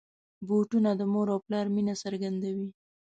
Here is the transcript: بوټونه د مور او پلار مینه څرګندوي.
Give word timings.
بوټونه 0.47 0.89
د 0.99 1.01
مور 1.13 1.27
او 1.33 1.39
پلار 1.45 1.65
مینه 1.75 1.95
څرګندوي. 2.03 2.67